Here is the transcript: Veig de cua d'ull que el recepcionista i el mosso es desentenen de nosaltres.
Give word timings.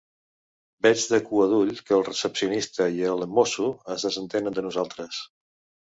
Veig 0.85 1.03
de 1.11 1.19
cua 1.27 1.45
d'ull 1.51 1.83
que 1.89 1.95
el 1.99 2.07
recepcionista 2.09 2.89
i 2.99 3.07
el 3.13 3.25
mosso 3.37 3.71
es 3.97 4.11
desentenen 4.11 4.59
de 4.61 4.69
nosaltres. 4.71 5.27